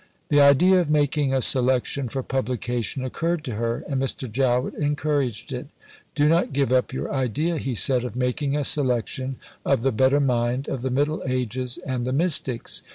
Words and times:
The 0.29 0.41
idea 0.41 0.81
of 0.81 0.89
making 0.89 1.31
a 1.31 1.43
selection 1.43 2.09
for 2.09 2.23
publication 2.23 3.03
occurred 3.03 3.43
to 3.43 3.53
her, 3.57 3.83
and 3.87 4.01
Mr. 4.01 4.27
Jowett 4.27 4.73
encouraged 4.73 5.53
it. 5.53 5.67
"Do 6.15 6.27
not 6.27 6.53
give 6.53 6.73
up 6.73 6.91
your 6.91 7.13
idea," 7.13 7.59
he 7.59 7.75
said, 7.75 8.03
"of 8.03 8.15
making 8.15 8.55
a 8.55 8.63
selection 8.63 9.35
of 9.63 9.83
the 9.83 9.91
better 9.91 10.19
mind 10.19 10.67
of 10.67 10.81
the 10.81 10.89
Middle 10.89 11.21
Ages 11.27 11.77
and 11.85 12.03
the 12.05 12.13
Mystics." 12.13 12.81